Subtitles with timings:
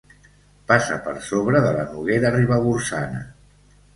[0.71, 3.21] Passa per sobre de la Noguera Ribagorçana.